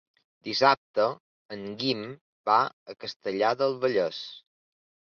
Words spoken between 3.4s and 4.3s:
del Vallès.